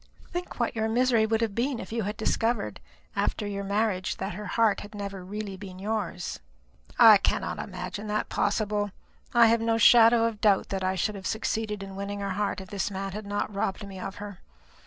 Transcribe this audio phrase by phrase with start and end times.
[0.31, 2.79] Think what your misery would have been if you had discovered
[3.15, 6.39] after your marriage that her heart had never been really yours."
[6.97, 8.89] "I cannot imagine that possible.
[9.35, 12.61] I have no shadow of doubt that I should have succeeded in winning her heart
[12.61, 14.39] if this man had not robbed me of her.